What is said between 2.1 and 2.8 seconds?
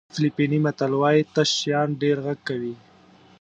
غږ کوي.